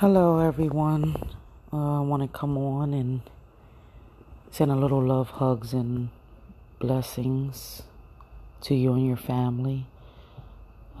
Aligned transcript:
Hello, 0.00 0.40
everyone. 0.40 1.16
Uh, 1.72 1.96
I 1.96 2.00
want 2.00 2.20
to 2.20 2.28
come 2.28 2.58
on 2.58 2.92
and 2.92 3.22
send 4.50 4.70
a 4.70 4.76
little 4.76 5.02
love, 5.02 5.30
hugs, 5.30 5.72
and 5.72 6.10
blessings 6.78 7.82
to 8.60 8.74
you 8.74 8.92
and 8.92 9.06
your 9.06 9.16
family. 9.16 9.86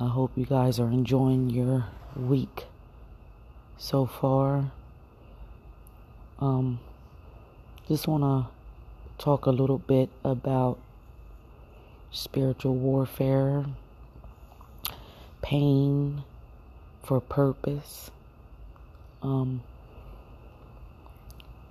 I 0.00 0.08
hope 0.08 0.30
you 0.34 0.46
guys 0.46 0.80
are 0.80 0.88
enjoying 0.88 1.50
your 1.50 1.84
week 2.16 2.64
so 3.76 4.06
far. 4.06 4.72
Um, 6.38 6.80
just 7.88 8.08
want 8.08 8.22
to 8.22 9.22
talk 9.22 9.44
a 9.44 9.50
little 9.50 9.76
bit 9.76 10.08
about 10.24 10.78
spiritual 12.10 12.76
warfare, 12.76 13.66
pain 15.42 16.24
for 17.02 17.20
purpose 17.20 18.10
um, 19.26 19.60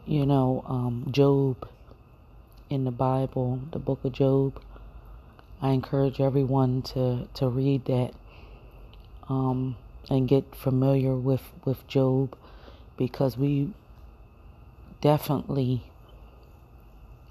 you 0.06 0.26
know, 0.26 0.64
um, 0.68 1.08
Job 1.10 1.68
in 2.70 2.84
the 2.84 2.92
Bible, 2.92 3.62
the 3.72 3.80
book 3.80 4.04
of 4.04 4.12
Job. 4.12 4.62
I 5.62 5.70
encourage 5.70 6.20
everyone 6.20 6.82
to, 6.94 7.30
to 7.36 7.48
read 7.48 7.86
that 7.86 8.12
um, 9.30 9.78
and 10.10 10.28
get 10.28 10.54
familiar 10.54 11.16
with, 11.16 11.44
with 11.64 11.88
Job 11.88 12.36
because 12.98 13.38
we 13.38 13.72
definitely, 15.00 15.84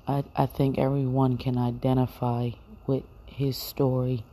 I, 0.08 0.24
I 0.34 0.46
think 0.46 0.78
everyone 0.78 1.36
can 1.36 1.58
identify 1.58 2.50
with 2.86 3.04
his 3.26 3.58
story. 3.58 4.24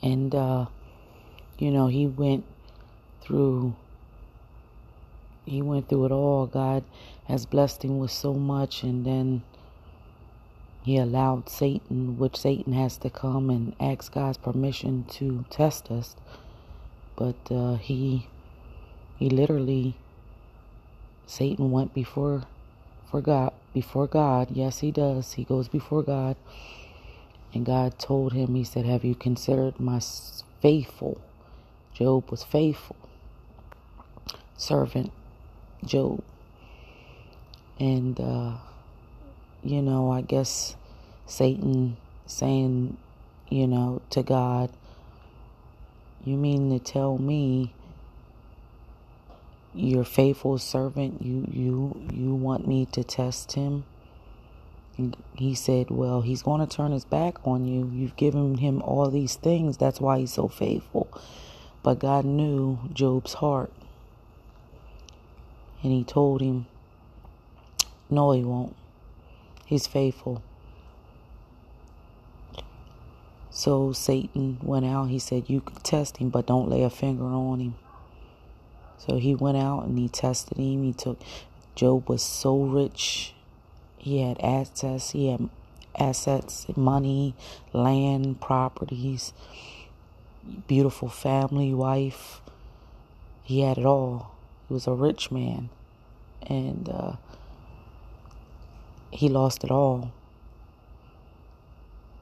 And, 0.00 0.32
uh, 0.32 0.66
you 1.58 1.72
know, 1.72 1.88
he 1.88 2.06
went 2.06 2.44
through 3.20 3.74
he 5.48 5.62
went 5.62 5.88
through 5.88 6.06
it 6.06 6.12
all. 6.12 6.46
God 6.46 6.84
has 7.26 7.46
blessed 7.46 7.84
him 7.84 7.98
with 7.98 8.10
so 8.10 8.34
much, 8.34 8.82
and 8.82 9.04
then 9.04 9.42
he 10.82 10.96
allowed 10.98 11.48
Satan, 11.48 12.18
which 12.18 12.36
Satan 12.36 12.72
has 12.74 12.96
to 12.98 13.10
come 13.10 13.50
and 13.50 13.74
ask 13.80 14.12
God's 14.12 14.38
permission 14.38 15.04
to 15.10 15.44
test 15.50 15.90
us. 15.90 16.16
But 17.16 17.36
uh, 17.50 17.76
he, 17.76 18.28
he 19.18 19.30
literally, 19.30 19.96
Satan 21.26 21.70
went 21.70 21.94
before, 21.94 22.44
for 23.10 23.20
God, 23.20 23.52
before 23.74 24.06
God. 24.06 24.50
Yes, 24.52 24.80
he 24.80 24.90
does. 24.90 25.34
He 25.34 25.44
goes 25.44 25.68
before 25.68 26.02
God, 26.02 26.36
and 27.54 27.66
God 27.66 27.98
told 27.98 28.32
him. 28.32 28.54
He 28.54 28.64
said, 28.64 28.86
"Have 28.86 29.04
you 29.04 29.14
considered 29.14 29.80
my 29.80 30.00
faithful?" 30.60 31.20
Job 31.94 32.30
was 32.30 32.44
faithful 32.44 32.96
servant 34.56 35.12
Job. 35.84 36.22
And, 37.78 38.18
uh, 38.20 38.54
you 39.62 39.82
know, 39.82 40.10
I 40.10 40.20
guess 40.20 40.76
Satan 41.26 41.96
saying, 42.26 42.96
you 43.48 43.66
know, 43.66 44.02
to 44.10 44.22
God, 44.22 44.70
you 46.24 46.36
mean 46.36 46.70
to 46.70 46.78
tell 46.78 47.18
me 47.18 47.72
your 49.74 50.04
faithful 50.04 50.58
servant, 50.58 51.22
you, 51.22 51.46
you, 51.50 52.08
you 52.12 52.34
want 52.34 52.66
me 52.66 52.86
to 52.86 53.04
test 53.04 53.52
him? 53.52 53.84
And 54.98 55.16
he 55.36 55.54
said, 55.54 55.90
Well, 55.90 56.22
he's 56.22 56.42
going 56.42 56.66
to 56.66 56.76
turn 56.76 56.90
his 56.90 57.04
back 57.04 57.36
on 57.46 57.64
you. 57.64 57.88
You've 57.94 58.16
given 58.16 58.58
him 58.58 58.82
all 58.82 59.08
these 59.10 59.36
things. 59.36 59.76
That's 59.76 60.00
why 60.00 60.18
he's 60.18 60.32
so 60.32 60.48
faithful. 60.48 61.08
But 61.84 62.00
God 62.00 62.24
knew 62.24 62.80
Job's 62.92 63.34
heart. 63.34 63.72
And 65.82 65.92
he 65.92 66.04
told 66.04 66.40
him, 66.40 66.66
No, 68.10 68.32
he 68.32 68.42
won't. 68.42 68.74
He's 69.64 69.86
faithful. 69.86 70.42
So 73.50 73.92
Satan 73.92 74.58
went 74.62 74.86
out. 74.86 75.08
He 75.08 75.18
said, 75.18 75.44
You 75.48 75.60
can 75.60 75.76
test 75.76 76.18
him, 76.18 76.30
but 76.30 76.46
don't 76.46 76.68
lay 76.68 76.82
a 76.82 76.90
finger 76.90 77.24
on 77.24 77.60
him. 77.60 77.74
So 78.98 79.18
he 79.18 79.34
went 79.34 79.56
out 79.56 79.84
and 79.84 79.98
he 79.98 80.08
tested 80.08 80.58
him. 80.58 80.82
He 80.82 80.92
took, 80.92 81.20
Job 81.74 82.08
was 82.08 82.22
so 82.22 82.56
rich. 82.62 83.34
He 83.96 84.22
had 84.22 84.40
assets. 84.40 85.10
He 85.10 85.28
had 85.30 85.48
assets, 85.98 86.66
money, 86.76 87.34
land, 87.72 88.40
properties, 88.40 89.32
beautiful 90.66 91.08
family, 91.08 91.74
wife. 91.74 92.40
He 93.42 93.60
had 93.60 93.78
it 93.78 93.86
all. 93.86 94.37
He 94.68 94.74
was 94.74 94.86
a 94.86 94.92
rich 94.92 95.30
man, 95.30 95.70
and 96.42 96.88
uh, 96.90 97.12
he 99.10 99.30
lost 99.30 99.64
it 99.64 99.70
all. 99.70 100.12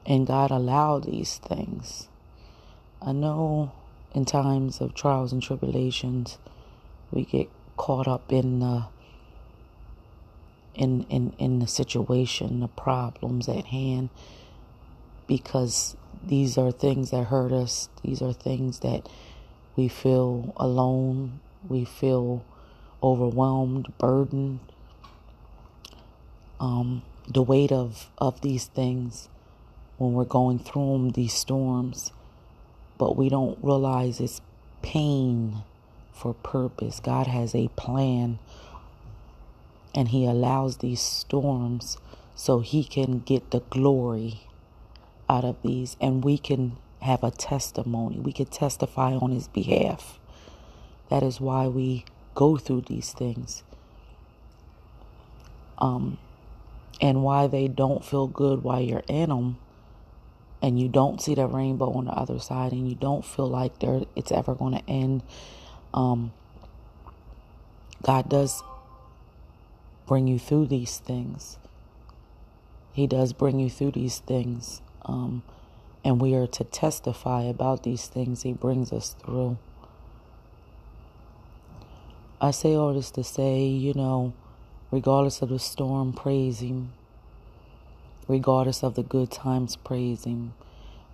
And 0.06 0.28
God 0.28 0.52
allowed 0.52 1.04
these 1.04 1.38
things. 1.38 2.08
I 3.02 3.10
know 3.10 3.72
in 4.14 4.24
times 4.24 4.80
of 4.80 4.94
trials 4.94 5.32
and 5.32 5.42
tribulations, 5.42 6.38
we 7.10 7.24
get 7.24 7.50
caught 7.76 8.06
up 8.06 8.32
in 8.32 8.60
the 8.60 8.84
in 10.76 11.04
in 11.08 11.32
in 11.38 11.58
the 11.58 11.66
situation, 11.66 12.60
the 12.60 12.68
problems 12.68 13.48
at 13.48 13.66
hand, 13.66 14.10
because 15.26 15.96
these 16.24 16.56
are 16.56 16.70
things 16.70 17.10
that 17.10 17.24
hurt 17.24 17.50
us. 17.52 17.88
These 18.02 18.22
are 18.22 18.32
things 18.32 18.80
that 18.80 19.08
we 19.74 19.88
feel 19.88 20.52
alone 20.56 21.40
we 21.68 21.84
feel 21.84 22.44
overwhelmed, 23.02 23.92
burdened. 23.98 24.60
Um, 26.60 27.02
the 27.28 27.42
weight 27.42 27.72
of, 27.72 28.10
of 28.18 28.40
these 28.42 28.66
things 28.66 29.28
when 29.98 30.12
we're 30.12 30.24
going 30.24 30.58
through 30.58 30.92
them, 30.92 31.10
these 31.10 31.34
storms, 31.34 32.12
but 32.98 33.16
we 33.16 33.28
don't 33.28 33.58
realize 33.62 34.20
it's 34.20 34.40
pain 34.82 35.58
for 36.12 36.34
purpose. 36.34 37.00
God 37.00 37.26
has 37.26 37.54
a 37.54 37.68
plan, 37.76 38.38
and 39.94 40.08
He 40.08 40.26
allows 40.26 40.78
these 40.78 41.00
storms 41.00 41.98
so 42.34 42.60
He 42.60 42.84
can 42.84 43.20
get 43.20 43.50
the 43.50 43.60
glory 43.70 44.40
out 45.28 45.44
of 45.44 45.56
these, 45.62 45.96
and 46.00 46.24
we 46.24 46.38
can 46.38 46.76
have 47.02 47.24
a 47.24 47.30
testimony. 47.30 48.18
We 48.18 48.32
can 48.32 48.46
testify 48.46 49.14
on 49.14 49.32
His 49.32 49.48
behalf. 49.48 50.18
That 51.08 51.22
is 51.22 51.40
why 51.40 51.68
we 51.68 52.04
go 52.34 52.56
through 52.56 52.82
these 52.82 53.12
things. 53.12 53.62
Um, 55.78 56.18
and 57.00 57.22
why 57.22 57.46
they 57.46 57.68
don't 57.68 58.04
feel 58.04 58.26
good 58.26 58.62
while 58.62 58.80
you're 58.80 59.02
in 59.08 59.28
them 59.28 59.58
and 60.62 60.80
you 60.80 60.88
don't 60.88 61.20
see 61.20 61.34
the 61.34 61.46
rainbow 61.46 61.92
on 61.92 62.06
the 62.06 62.12
other 62.12 62.38
side 62.38 62.72
and 62.72 62.88
you 62.88 62.94
don't 62.94 63.24
feel 63.24 63.48
like 63.48 63.78
there 63.80 64.02
it's 64.14 64.32
ever 64.32 64.54
going 64.54 64.72
to 64.72 64.90
end 64.90 65.22
um, 65.92 66.32
god 68.02 68.28
does 68.28 68.62
bring 70.06 70.26
you 70.26 70.38
through 70.38 70.66
these 70.66 70.98
things 70.98 71.58
he 72.92 73.06
does 73.06 73.32
bring 73.32 73.58
you 73.60 73.68
through 73.68 73.90
these 73.90 74.18
things 74.20 74.80
um, 75.04 75.42
and 76.04 76.20
we 76.20 76.34
are 76.34 76.46
to 76.46 76.64
testify 76.64 77.42
about 77.42 77.82
these 77.82 78.06
things 78.06 78.42
he 78.42 78.52
brings 78.52 78.92
us 78.92 79.14
through 79.22 79.58
I 82.38 82.50
say 82.50 82.74
all 82.74 82.92
this 82.92 83.10
to 83.12 83.24
say, 83.24 83.64
you 83.64 83.94
know, 83.94 84.34
regardless 84.90 85.40
of 85.40 85.48
the 85.48 85.58
storm, 85.58 86.12
praise 86.12 86.60
Him. 86.60 86.92
Regardless 88.28 88.82
of 88.82 88.94
the 88.94 89.02
good 89.02 89.30
times, 89.30 89.76
praise 89.76 90.24
Him. 90.24 90.52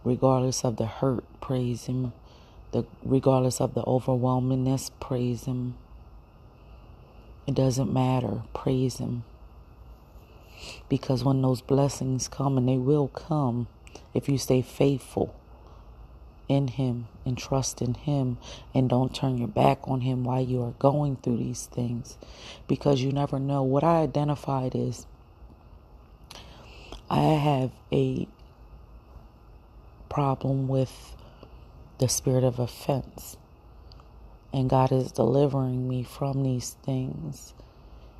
Regardless 0.03 0.65
of 0.65 0.79
the 0.79 0.87
hurt, 0.87 1.25
praise 1.41 1.87
Him. 1.87 2.13
The, 2.73 2.85
regardless 3.05 3.61
of 3.61 3.75
the 3.75 3.85
overwhelmingness, 3.85 4.91
praise 4.99 5.45
Him. 5.45 5.77
It 7.47 7.55
doesn't 7.55 7.93
matter, 7.93 8.43
praise 8.53 8.97
Him. 8.97 9.23
Because 10.89 11.23
when 11.23 11.41
those 11.41 11.61
blessings 11.61 12.27
come, 12.27 12.59
and 12.59 12.69
they 12.69 12.79
will 12.79 13.07
come 13.07 13.69
if 14.13 14.29
you 14.29 14.39
stay 14.39 14.61
faithful 14.61 15.37
in 16.49 16.69
Him 16.69 17.09
and 17.25 17.39
trust 17.39 17.83
in 17.83 17.95
Him 17.95 18.39
and 18.75 18.91
don't 18.91 19.15
turn 19.15 19.39
your 19.39 19.49
back 19.49 19.81
on 19.89 20.03
Him 20.03 20.25
while 20.25 20.43
you 20.43 20.63
are 20.63 20.75
going 20.79 21.17
through 21.17 21.39
these 21.39 21.67
things 21.67 22.19
because 22.69 23.03
you 23.03 23.13
never 23.13 23.39
know. 23.39 23.63
What 23.63 23.85
I 23.85 24.03
identified 24.03 24.75
is 24.75 25.07
I 27.11 27.21
have 27.21 27.73
a 27.93 28.29
problem 30.09 30.69
with 30.69 31.17
the 31.99 32.09
spirit 32.09 32.45
of 32.45 32.59
offense, 32.59 33.37
and 34.53 34.71
God 34.71 34.93
is 34.93 35.13
delivering 35.13 35.89
me 35.89 36.03
from 36.03 36.43
these 36.43 36.77
things. 36.85 37.55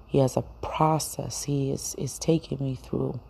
He 0.07 0.19
has 0.19 0.37
a 0.37 0.45
process 0.63 1.45
He 1.45 1.71
is, 1.73 1.95
is 1.99 2.19
taking 2.19 2.59
me 2.61 2.77
through. 2.77 3.21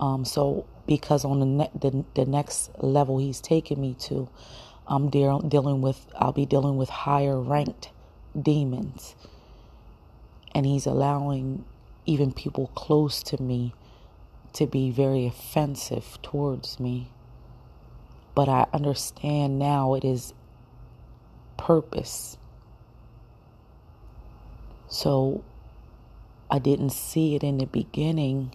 Um, 0.00 0.24
so 0.24 0.66
because 0.86 1.24
on 1.24 1.40
the, 1.40 1.46
ne- 1.46 1.70
the 1.78 2.04
the 2.14 2.26
next 2.26 2.70
level 2.82 3.18
he's 3.18 3.40
taking 3.40 3.80
me 3.80 3.94
to, 4.00 4.28
I'm 4.86 5.10
de- 5.10 5.40
dealing 5.48 5.80
with 5.82 6.06
I'll 6.16 6.32
be 6.32 6.46
dealing 6.46 6.76
with 6.76 6.88
higher 6.88 7.40
ranked 7.40 7.90
demons. 8.40 9.14
And 10.54 10.64
He's 10.66 10.86
allowing 10.86 11.64
even 12.06 12.32
people 12.32 12.68
close 12.68 13.22
to 13.24 13.42
me 13.42 13.74
to 14.54 14.66
be 14.66 14.90
very 14.90 15.26
offensive 15.26 16.18
towards 16.22 16.80
me. 16.80 17.10
But 18.34 18.48
I 18.48 18.66
understand 18.72 19.58
now 19.58 19.94
it 19.94 20.04
is 20.04 20.32
purpose. 21.58 22.38
So 24.88 25.44
I 26.50 26.58
didn't 26.58 26.90
see 26.90 27.34
it 27.34 27.42
in 27.42 27.58
the 27.58 27.66
beginning. 27.66 28.54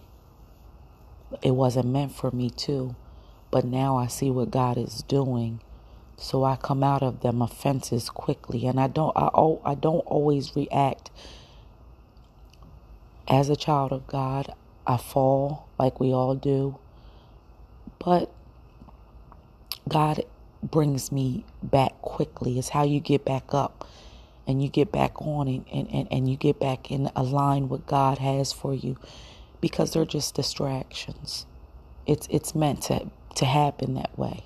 It 1.44 1.52
wasn't 1.52 1.88
meant 1.88 2.14
for 2.14 2.32
me 2.32 2.50
to. 2.52 2.96
But 3.52 3.66
now 3.66 3.98
I 3.98 4.08
see 4.08 4.32
what 4.32 4.52
God 4.52 4.78
is 4.78 5.04
doing. 5.08 5.62
So 6.18 6.44
I 6.46 6.58
come 6.58 6.84
out 6.84 7.04
of 7.04 7.22
them 7.22 7.42
offenses 7.42 8.10
quickly 8.10 8.68
and 8.68 8.80
I 8.80 8.88
don't 8.88 9.14
I 9.16 9.28
I 9.66 9.76
don't 9.76 10.02
always 10.02 10.56
react 10.56 11.12
as 13.28 13.50
a 13.50 13.56
child 13.58 13.92
of 13.94 14.08
God. 14.08 14.54
I 14.88 14.98
fall 14.98 15.70
like 15.80 16.00
we 16.00 16.14
all 16.14 16.36
do. 16.36 16.78
But 18.00 18.32
God 19.88 20.24
brings 20.64 21.12
me 21.12 21.46
back 21.64 22.02
quickly. 22.02 22.60
It's 22.60 22.70
how 22.70 22.84
you 22.84 23.00
get 23.02 23.26
back 23.26 23.54
up 23.54 23.88
and 24.48 24.64
you 24.64 24.70
get 24.70 24.92
back 24.92 25.22
on 25.22 25.48
and, 25.48 25.66
and, 25.72 26.08
and 26.12 26.30
you 26.30 26.38
get 26.38 26.60
back 26.60 26.92
in 26.92 27.10
a 27.16 27.24
line 27.24 27.70
what 27.70 27.88
God 27.88 28.20
has 28.20 28.54
for 28.54 28.74
you 28.74 28.98
because 29.62 29.94
they're 29.94 30.06
just 30.06 30.36
distractions. 30.36 31.46
It's 32.08 32.28
it's 32.32 32.56
meant 32.56 32.84
to 32.84 33.10
to 33.36 33.46
happen 33.46 33.94
that 33.96 34.18
way. 34.18 34.46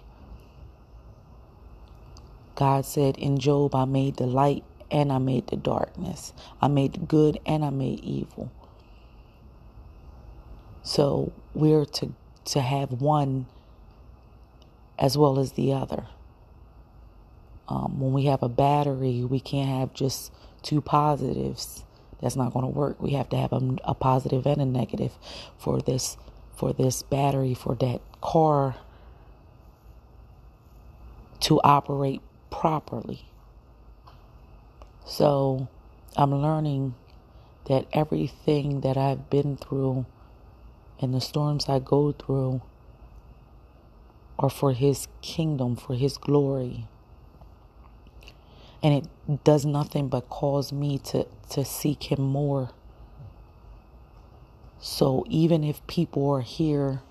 God 2.55 2.85
said 2.85 3.17
in 3.17 3.39
Job, 3.39 3.75
I 3.75 3.85
made 3.85 4.17
the 4.17 4.27
light 4.27 4.63
and 4.91 5.11
I 5.11 5.17
made 5.17 5.47
the 5.47 5.57
darkness. 5.57 6.33
I 6.61 6.67
made 6.67 7.07
good 7.07 7.39
and 7.45 7.65
I 7.65 7.69
made 7.69 8.01
evil. 8.01 8.51
So 10.83 11.33
we're 11.53 11.85
to 11.85 12.13
to 12.45 12.61
have 12.61 12.91
one 13.01 13.47
as 14.99 15.17
well 15.17 15.39
as 15.39 15.53
the 15.53 15.73
other. 15.73 16.07
Um, 17.67 17.99
when 17.99 18.13
we 18.13 18.25
have 18.25 18.43
a 18.43 18.49
battery, 18.49 19.23
we 19.23 19.39
can't 19.39 19.69
have 19.69 19.93
just 19.93 20.31
two 20.61 20.81
positives. 20.81 21.85
That's 22.21 22.35
not 22.35 22.53
going 22.53 22.65
to 22.65 22.71
work. 22.71 23.01
We 23.01 23.11
have 23.11 23.29
to 23.29 23.37
have 23.37 23.53
a, 23.53 23.75
a 23.83 23.93
positive 23.93 24.45
and 24.45 24.61
a 24.61 24.65
negative 24.65 25.13
for 25.57 25.81
this 25.81 26.17
for 26.55 26.73
this 26.73 27.03
battery 27.03 27.53
for 27.53 27.75
that 27.75 28.01
car 28.21 28.75
to 31.41 31.61
operate 31.63 32.21
properly. 32.49 33.25
So 35.05 35.67
I'm 36.15 36.33
learning 36.33 36.95
that 37.67 37.87
everything 37.93 38.81
that 38.81 38.97
I've 38.97 39.29
been 39.29 39.57
through 39.57 40.05
and 40.99 41.13
the 41.13 41.21
storms 41.21 41.67
I 41.67 41.79
go 41.79 42.13
through 42.13 42.61
are 44.39 44.49
for 44.49 44.73
His 44.73 45.07
kingdom, 45.21 45.75
for 45.75 45.95
His 45.95 46.17
glory. 46.17 46.87
And 48.85 48.93
it 48.93 49.43
does 49.43 49.65
nothing 49.65 50.09
but 50.09 50.29
cause 50.29 50.71
me 50.71 50.99
to, 50.99 51.25
to 51.49 51.65
seek 51.65 52.11
Him 52.11 52.21
more. 52.21 52.69
So 54.77 55.25
even 55.27 55.63
if 55.63 55.85
people 55.87 56.29
are 56.29 56.41
here, 56.41 57.01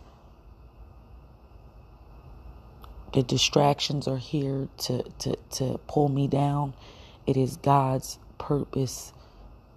the 3.13 3.25
distractions 3.25 4.07
are 4.07 4.19
here 4.19 4.69
to, 4.83 5.03
to, 5.19 5.35
to 5.55 5.81
pull 5.89 6.09
me 6.09 6.29
down. 6.29 6.75
It 7.27 7.37
is 7.37 7.57
God's 7.57 8.21
purpose 8.39 9.13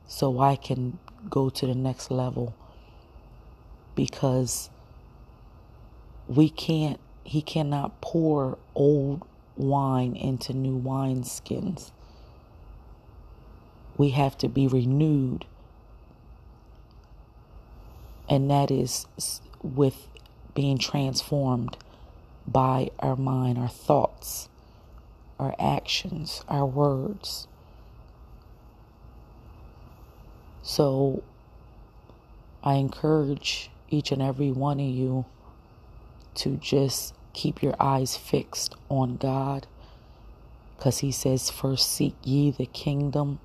so 0.08 0.40
I 0.40 0.56
can 0.56 1.00
go 1.28 1.50
to 1.50 1.66
the 1.66 1.74
next 1.74 2.12
level 2.12 2.56
because 3.96 4.70
we 6.28 6.48
can't 6.48 7.00
he 7.24 7.42
cannot 7.42 8.00
pour 8.02 8.60
old 8.76 9.26
wine 9.58 10.16
into 10.16 10.54
new 10.54 10.80
wineskins. 10.80 11.92
We 13.98 14.12
have 14.12 14.38
to 14.40 14.48
be 14.48 14.68
renewed. 14.68 15.46
And 18.30 18.50
that 18.52 18.70
is 18.72 19.06
with 19.62 20.08
being 20.54 20.78
transformed 20.78 21.78
by 22.48 22.90
our 23.00 23.16
mind, 23.16 23.58
our 23.58 23.68
thoughts, 23.68 24.50
our 25.40 25.56
actions, 25.60 26.44
our 26.48 26.66
words. 26.66 27.48
So 30.62 31.24
I 32.64 32.76
encourage 32.76 33.70
each 33.90 34.12
and 34.12 34.22
every 34.22 34.52
one 34.52 34.80
of 34.80 34.86
you 34.86 35.26
to 36.36 36.58
just 36.58 37.14
keep 37.38 37.62
your 37.62 37.76
eyes 37.80 38.18
fixed 38.18 38.76
on 38.90 39.16
God 39.18 39.68
because 40.76 41.00
he 41.00 41.12
says, 41.12 41.52
First 41.52 41.92
seek 41.92 42.16
ye 42.24 42.52
the 42.52 42.66
kingdom 42.66 43.40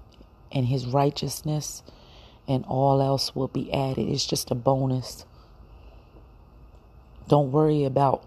and 0.50 0.66
his 0.66 0.86
righteousness, 0.86 1.82
and 2.48 2.64
all 2.66 3.02
else 3.02 3.36
will 3.36 3.48
be 3.48 3.72
added. 3.72 4.08
It's 4.08 4.26
just 4.26 4.50
a 4.50 4.54
bonus. 4.54 5.26
Don't 7.28 7.52
worry 7.52 7.84
about 7.84 8.24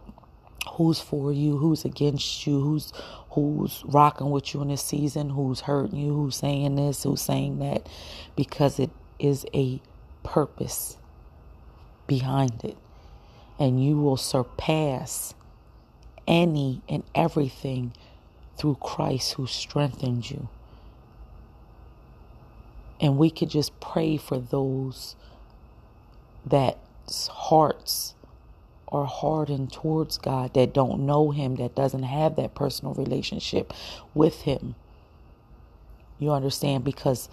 who's 0.74 1.00
for 1.00 1.34
you, 1.34 1.58
who's 1.58 1.86
against 1.86 2.46
you, 2.48 2.62
who's 2.62 2.94
who's 3.32 3.84
rocking 3.86 4.30
with 4.32 4.54
you 4.54 4.62
in 4.62 4.70
this 4.70 4.84
season, 4.84 5.32
who's 5.32 5.62
hurting 5.62 6.00
you, 6.00 6.14
who's 6.14 6.38
saying 6.38 6.76
this, 6.76 7.04
who's 7.04 7.22
saying 7.22 7.60
that, 7.60 7.88
because 8.36 8.80
it 8.80 8.92
is 9.20 9.46
a 9.54 9.82
purpose 10.24 10.98
behind 12.08 12.64
it. 12.64 12.78
And 13.60 13.84
you 13.84 13.98
will 13.98 14.18
surpass 14.18 15.34
any 16.28 16.82
and 16.90 17.04
everything 17.14 17.94
through 18.58 18.78
Christ 18.82 19.34
who 19.34 19.48
strengthens 19.48 20.32
you. 20.32 20.50
And 23.00 23.18
we 23.18 23.30
could 23.30 23.50
just 23.50 23.80
pray 23.80 24.18
for 24.18 24.40
those 24.40 25.16
that 26.46 26.78
hearts 27.30 28.16
are 28.88 29.06
hardened 29.06 29.74
towards 29.74 30.18
God, 30.18 30.54
that 30.54 30.74
don't 30.74 31.06
know 31.06 31.32
Him, 31.32 31.56
that 31.58 31.76
doesn't 31.76 32.04
have 32.04 32.36
that 32.38 32.56
personal 32.56 32.94
relationship 32.94 33.74
with 34.14 34.42
Him. 34.44 34.76
You 36.20 36.32
understand? 36.32 36.84
Because 36.84 37.30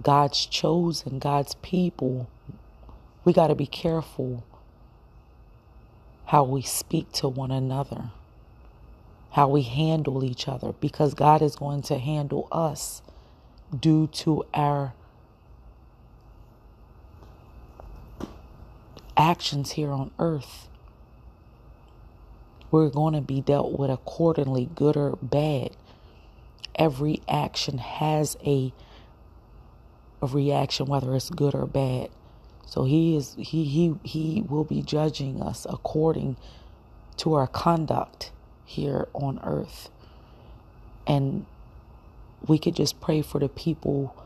God's 0.00 0.46
chosen, 0.46 1.18
God's 1.18 1.54
people, 1.56 2.28
we 3.24 3.32
got 3.32 3.48
to 3.48 3.54
be 3.54 3.66
careful 3.66 4.44
how 6.26 6.44
we 6.44 6.62
speak 6.62 7.12
to 7.12 7.28
one 7.28 7.50
another, 7.50 8.10
how 9.32 9.48
we 9.48 9.62
handle 9.62 10.24
each 10.24 10.48
other, 10.48 10.72
because 10.72 11.14
God 11.14 11.42
is 11.42 11.56
going 11.56 11.82
to 11.82 11.98
handle 11.98 12.48
us 12.52 13.02
due 13.78 14.06
to 14.08 14.44
our 14.54 14.94
actions 19.16 19.72
here 19.72 19.90
on 19.90 20.10
earth. 20.18 20.68
We're 22.70 22.90
going 22.90 23.14
to 23.14 23.20
be 23.20 23.40
dealt 23.40 23.78
with 23.78 23.90
accordingly, 23.90 24.68
good 24.74 24.96
or 24.96 25.16
bad. 25.22 25.70
Every 26.76 27.22
action 27.28 27.78
has 27.78 28.36
a, 28.44 28.72
a 30.22 30.26
reaction, 30.26 30.86
whether 30.86 31.14
it's 31.14 31.30
good 31.30 31.54
or 31.54 31.66
bad. 31.66 32.10
So 32.66 32.84
he 32.84 33.16
is 33.16 33.34
he 33.38 33.64
he 33.64 33.94
he 34.02 34.42
will 34.48 34.64
be 34.64 34.82
judging 34.82 35.42
us 35.42 35.66
according 35.68 36.36
to 37.18 37.34
our 37.34 37.46
conduct 37.46 38.32
here 38.64 39.08
on 39.14 39.40
earth. 39.44 39.90
And 41.06 41.46
we 42.46 42.58
could 42.58 42.74
just 42.74 43.00
pray 43.00 43.22
for 43.22 43.38
the 43.38 43.48
people 43.48 44.16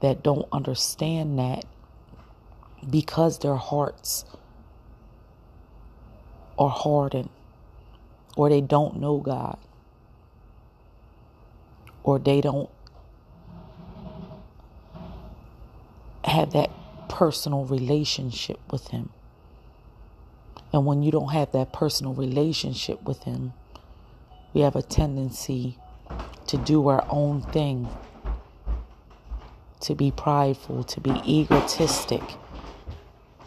that 0.00 0.22
don't 0.22 0.48
understand 0.52 1.38
that 1.38 1.64
because 2.88 3.40
their 3.40 3.56
hearts 3.56 4.24
are 6.58 6.70
hardened 6.70 7.30
or 8.36 8.48
they 8.48 8.60
don't 8.60 9.00
know 9.00 9.18
God 9.18 9.58
or 12.02 12.18
they 12.18 12.40
don't 12.40 12.70
have 16.24 16.52
that 16.52 16.70
personal 17.20 17.66
relationship 17.66 18.58
with 18.72 18.88
Him. 18.88 19.10
And 20.72 20.86
when 20.86 21.02
you 21.02 21.10
don't 21.12 21.32
have 21.32 21.52
that 21.52 21.70
personal 21.70 22.14
relationship 22.14 23.02
with 23.02 23.24
Him, 23.24 23.52
we 24.54 24.62
have 24.62 24.74
a 24.74 24.80
tendency 24.80 25.76
to 26.46 26.56
do 26.56 26.88
our 26.88 27.04
own 27.10 27.42
thing, 27.42 27.90
to 29.80 29.94
be 29.94 30.10
prideful, 30.10 30.82
to 30.84 31.00
be 31.02 31.10
egotistic, 31.28 32.22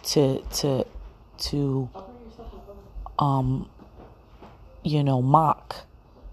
to 0.04 0.44
to 0.60 0.86
to 1.40 1.90
um 3.18 3.68
you 4.84 5.04
know 5.04 5.20
mock 5.20 5.88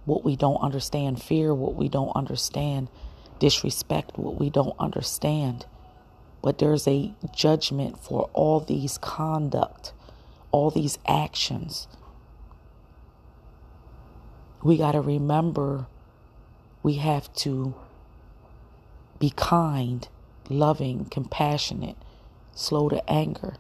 what 0.04 0.25
we 0.25 0.37
don't 0.37 0.59
understand, 0.59 1.23
fear 1.23 1.54
what 1.54 1.75
we 1.75 1.88
don't 1.88 2.12
understand, 2.14 2.90
disrespect 3.38 4.18
what 4.18 4.38
we 4.38 4.50
don't 4.50 4.76
understand. 4.78 5.64
But 6.42 6.59
there's 6.59 6.88
a 6.88 7.12
judgment 7.35 7.99
for 7.99 8.30
all 8.32 8.61
these 8.61 8.99
conduct, 8.99 9.92
all 10.50 10.70
these 10.70 10.99
actions. 11.06 11.87
We 14.62 14.78
got 14.78 14.92
to 14.92 15.00
remember 15.00 15.87
we 16.82 16.94
have 16.94 17.32
to 17.35 17.75
be 19.18 19.30
kind, 19.37 20.09
loving, 20.49 21.04
compassionate, 21.06 21.97
slow 22.54 22.88
to 22.88 23.11
anger. 23.11 23.56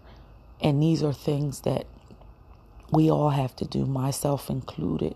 And 0.60 0.82
these 0.82 1.02
are 1.02 1.12
things 1.12 1.60
that 1.60 1.86
we 2.90 3.10
all 3.10 3.30
have 3.30 3.54
to 3.56 3.64
do, 3.64 3.86
myself 3.86 4.50
included. 4.50 5.14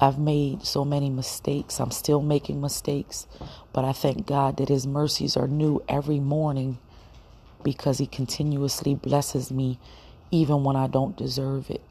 I've 0.00 0.18
made 0.18 0.64
so 0.66 0.84
many 0.84 1.10
mistakes. 1.10 1.80
I'm 1.80 1.92
still 1.92 2.22
making 2.22 2.60
mistakes, 2.60 3.26
but 3.72 3.84
I 3.84 3.92
thank 3.92 4.26
God 4.26 4.58
that 4.58 4.70
His 4.70 4.86
mercies 4.86 5.36
are 5.36 5.48
new 5.48 5.82
every 5.88 6.20
morning 6.20 6.78
because 7.64 7.98
He 7.98 8.06
continuously 8.06 8.94
blesses 8.94 9.52
me 9.52 9.78
even 10.30 10.64
when 10.64 10.76
I 10.76 10.88
don't 10.88 11.16
deserve 11.16 11.70
it. 11.70 11.82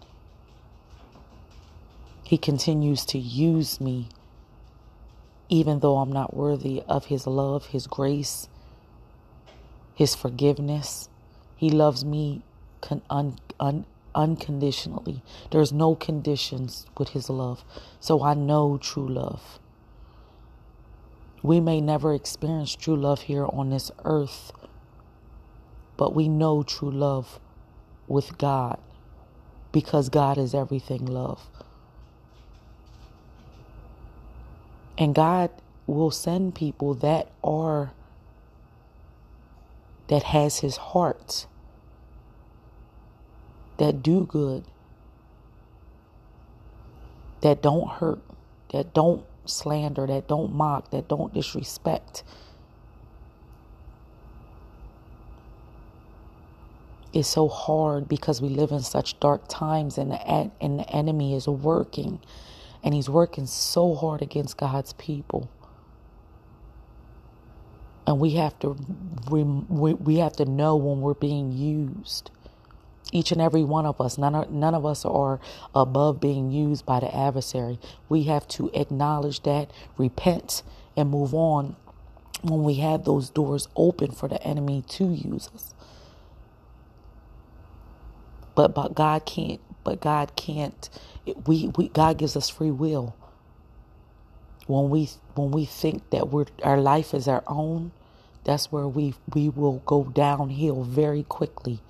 He 2.24 2.38
continues 2.38 3.06
to 3.08 3.20
use 3.20 3.82
me 3.82 4.10
even 5.50 5.80
though 5.80 5.98
I'm 5.98 6.12
not 6.12 6.36
worthy 6.36 6.84
of 6.90 7.06
His 7.08 7.28
love, 7.28 7.68
His 7.68 7.88
grace, 7.88 8.50
His 9.96 10.16
forgiveness. 10.16 11.10
He 11.58 11.70
loves 11.72 12.06
me 12.06 12.44
un- 13.10 13.38
un- 13.60 13.86
unconditionally. 14.16 15.24
There's 15.52 15.72
no 15.72 15.96
conditions 15.96 16.86
with 16.98 17.10
his 17.10 17.30
love. 17.30 17.64
So 18.00 18.24
I 18.24 18.34
know 18.34 18.78
true 18.78 19.08
love. 19.08 19.60
We 21.42 21.60
may 21.60 21.80
never 21.80 22.14
experience 22.14 22.76
true 22.76 22.96
love 22.98 23.22
here 23.22 23.46
on 23.46 23.70
this 23.70 23.92
earth, 24.04 24.52
but 25.98 26.14
we 26.14 26.28
know 26.28 26.64
true 26.64 26.92
love 26.92 27.40
with 28.08 28.38
God 28.38 28.80
because 29.72 30.10
God 30.10 30.38
is 30.38 30.54
everything 30.54 31.06
love. 31.06 31.48
And 34.98 35.16
God 35.16 35.50
will 35.88 36.12
send 36.12 36.56
people 36.56 36.94
that 36.96 37.30
are 37.44 37.92
that 40.08 40.24
has 40.24 40.60
his 40.60 40.76
heart 40.78 41.46
that 43.80 44.04
do 44.04 44.26
good, 44.26 44.66
that 47.42 47.62
don't 47.64 47.90
hurt, 47.90 48.22
that 48.74 48.94
don't 48.94 49.26
slander, 49.46 50.08
that 50.08 50.28
don't 50.28 50.54
mock, 50.54 50.92
that 50.92 51.08
don't 51.08 51.34
disrespect. 51.34 52.24
It's 57.14 57.30
so 57.30 57.48
hard 57.48 58.08
because 58.08 58.42
we 58.42 58.50
live 58.50 58.72
in 58.72 58.82
such 58.82 59.20
dark 59.20 59.44
times 59.48 59.98
and 59.98 60.12
the, 60.12 60.30
and 60.62 60.80
the 60.80 60.90
enemy 60.92 61.36
is 61.36 61.48
working 61.48 62.20
and 62.84 62.94
he's 62.94 63.10
working 63.10 63.48
so 63.48 63.96
hard 63.96 64.22
against 64.22 64.58
God's 64.58 64.94
people. 64.94 65.50
And 68.08 68.20
we 68.20 68.32
have 68.32 68.58
to 68.60 68.78
we, 69.30 69.44
we 69.44 70.18
have 70.18 70.34
to 70.38 70.46
know 70.46 70.76
when 70.76 71.02
we're 71.02 71.14
being 71.16 71.52
used. 71.52 72.32
Each 73.12 73.32
and 73.32 73.42
every 73.42 73.64
one 73.64 73.86
of 73.88 74.02
us, 74.02 74.18
none 74.18 74.36
of, 74.36 74.52
none 74.52 74.76
of 74.76 74.86
us 74.86 75.06
are 75.06 75.40
above 75.76 76.22
being 76.22 76.52
used 76.52 76.86
by 76.86 77.00
the 77.02 77.16
adversary. 77.16 77.80
We 78.10 78.24
have 78.26 78.48
to 78.50 78.72
acknowledge 78.74 79.44
that, 79.44 79.72
repent, 79.98 80.64
and 80.98 81.10
move 81.10 81.34
on 81.34 81.76
when 82.44 82.64
we 82.64 82.76
have 82.76 83.06
those 83.06 83.30
doors 83.30 83.68
open 83.76 84.12
for 84.12 84.28
the 84.30 84.42
enemy 84.44 84.84
to 84.90 85.06
use 85.06 85.50
us. 85.56 85.74
But 88.56 88.76
but 88.76 88.96
God 88.96 89.26
can't. 89.26 89.62
But 89.84 90.02
God 90.02 90.36
can't. 90.36 90.90
We, 91.48 91.72
we 91.78 91.90
God 91.90 92.18
gives 92.20 92.38
us 92.38 92.50
free 92.50 92.72
will. 92.72 93.16
When 94.68 94.90
we 94.90 95.10
when 95.36 95.52
we 95.52 95.66
think 95.66 96.10
that 96.12 96.30
we're 96.30 96.46
our 96.64 96.80
life 96.80 97.14
is 97.14 97.28
our 97.28 97.44
own, 97.48 97.92
that's 98.46 98.72
where 98.72 98.88
we 98.88 99.16
we 99.34 99.50
will 99.50 99.80
go 99.86 100.06
downhill 100.06 100.84
very 100.84 101.24
quickly 101.24 101.82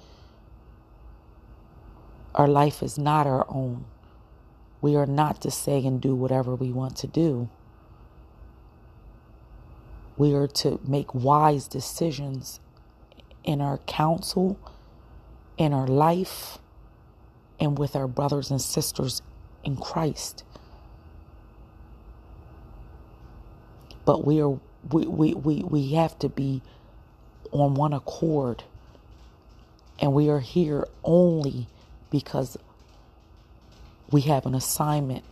our 2.39 2.48
life 2.48 2.81
is 2.81 2.98
not 2.98 3.27
our 3.27 3.46
own. 3.50 3.84
We 4.79 4.96
are 4.96 5.05
not 5.05 5.41
to 5.41 5.51
say 5.51 5.86
and 5.86 6.00
do 6.00 6.15
whatever 6.15 6.55
we 6.55 6.72
want 6.72 6.96
to 7.00 7.08
do. 7.08 7.50
We 10.15 10.34
are 10.34 10.48
to 10.48 10.79
make 10.88 11.13
wise 11.13 11.67
decisions 11.67 12.62
in 13.43 13.60
our 13.60 13.79
counsel, 13.79 14.58
in 15.58 15.74
our 15.74 15.86
life, 15.86 16.60
and 17.60 17.77
with 17.77 17.93
our 17.93 18.08
brothers 18.08 18.51
and 18.51 18.62
sisters 18.62 19.22
in 19.65 19.75
Christ. 19.75 20.46
But 24.05 24.25
we 24.25 24.41
are 24.41 24.58
we, 24.89 25.05
we, 25.08 25.34
we, 25.34 25.55
we 25.63 25.91
have 25.96 26.17
to 26.19 26.29
be 26.29 26.62
on 27.51 27.74
one 27.74 27.91
accord. 27.91 28.63
And 30.01 30.13
we 30.13 30.29
are 30.29 30.39
here 30.39 30.88
only 31.03 31.67
because 32.11 32.57
we 34.11 34.21
have 34.21 34.45
an 34.45 34.55
assignment 34.55 35.23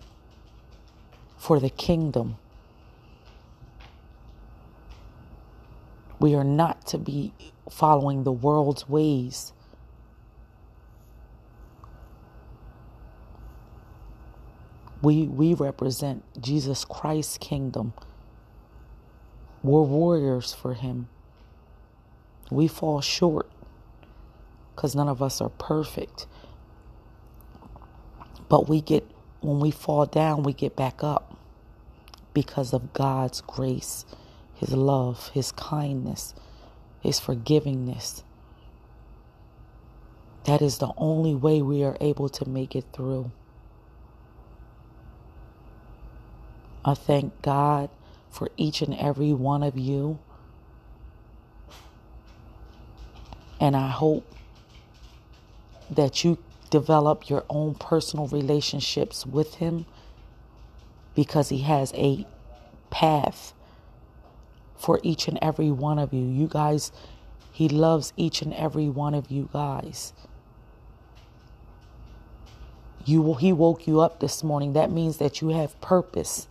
for 1.38 1.60
the 1.60 1.70
kingdom. 1.70 2.38
We 6.20 6.36
are 6.36 6.44
not 6.44 6.86
to 6.88 6.98
be 6.98 7.34
following 7.70 8.24
the 8.24 8.32
world's 8.32 8.90
ways. 8.90 9.54
We, 15.02 15.24
we 15.24 15.54
represent 15.54 16.24
Jesus 16.42 16.84
Christ's 16.86 17.38
kingdom. 17.38 17.94
We're 19.64 19.84
warriors 19.84 20.54
for 20.54 20.74
Him. 20.74 21.08
We 22.50 22.68
fall 22.68 23.02
short 23.02 23.50
because 24.76 24.96
none 24.96 25.08
of 25.08 25.22
us 25.22 25.42
are 25.42 25.50
perfect. 25.50 26.28
But 28.50 28.70
we 28.70 28.82
get, 28.82 29.10
when 29.42 29.60
we 29.60 29.72
fall 29.72 30.06
down, 30.06 30.44
we 30.44 30.54
get 30.54 30.76
back 30.76 31.04
up 31.04 31.38
because 32.34 32.74
of 32.74 32.94
God's 32.94 33.42
grace, 33.42 34.06
His 34.56 34.74
love, 34.74 35.30
His 35.30 35.52
kindness, 35.52 36.34
His 37.02 37.20
forgivingness. 37.20 38.24
That 40.46 40.62
is 40.62 40.78
the 40.78 40.92
only 40.98 41.36
way 41.36 41.62
we 41.62 41.84
are 41.84 41.98
able 42.02 42.30
to 42.30 42.48
make 42.50 42.76
it 42.76 42.86
through. 42.94 43.32
I 46.86 46.94
thank 46.94 47.42
God 47.42 47.90
for 48.30 48.50
each 48.58 48.82
and 48.82 48.96
every 48.96 49.34
one 49.34 49.64
of 49.64 49.78
you. 49.78 50.20
And 53.60 53.76
I 53.76 53.90
hope 53.90 54.26
that 55.90 56.24
you 56.24 56.38
develop 56.70 57.30
your 57.30 57.46
own 57.50 57.76
personal 57.76 58.28
relationships 58.28 59.26
with 59.26 59.56
Him 59.56 59.86
because 61.16 61.50
He 61.50 61.60
has 61.60 61.94
a 61.94 62.26
path 62.90 63.54
for 64.76 65.00
each 65.04 65.28
and 65.28 65.40
every 65.42 65.72
one 65.72 66.00
of 66.00 66.14
you. 66.14 66.26
You 66.26 66.48
guys, 66.48 66.92
He 67.52 67.68
loves 67.70 68.14
each 68.16 68.42
and 68.42 68.54
every 68.54 68.90
one 68.90 69.14
of 69.14 69.32
you 69.32 69.50
guys. 69.52 70.14
You, 73.08 73.36
he 73.36 73.54
woke 73.54 73.88
you 73.88 74.02
up 74.02 74.20
this 74.20 74.44
morning. 74.44 74.74
That 74.74 74.92
means 74.92 75.16
that 75.18 75.40
you 75.40 75.48
have 75.50 75.80
purpose. 75.80 76.50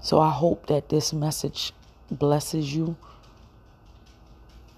So 0.00 0.20
I 0.20 0.30
hope 0.30 0.66
that 0.66 0.90
this 0.90 1.12
message 1.12 1.72
blesses 2.08 2.72
you. 2.72 2.96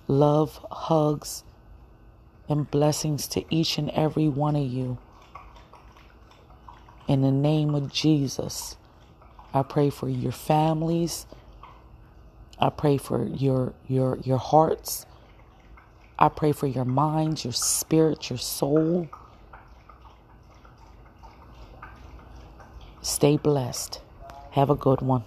Love, 0.08 0.64
hugs, 0.70 1.44
and 2.48 2.70
blessings 2.70 3.26
to 3.28 3.44
each 3.54 3.78
and 3.78 3.90
every 3.90 4.28
one 4.28 4.56
of 4.56 4.66
you. 4.66 4.98
In 7.08 7.22
the 7.22 7.30
name 7.30 7.74
of 7.74 7.92
Jesus, 7.92 8.76
I 9.52 9.62
pray 9.62 9.90
for 9.90 10.08
your 10.08 10.32
families. 10.32 11.26
I 12.58 12.70
pray 12.70 12.96
for 12.96 13.24
your 13.26 13.74
your 13.88 14.18
your 14.18 14.38
hearts. 14.38 15.06
I 16.18 16.28
pray 16.28 16.52
for 16.52 16.66
your 16.66 16.84
minds, 16.84 17.44
your 17.44 17.52
spirit, 17.52 18.30
your 18.30 18.38
soul. 18.38 19.08
Stay 23.02 23.36
blessed. 23.36 24.00
Have 24.52 24.70
a 24.70 24.76
good 24.76 25.00
one. 25.02 25.24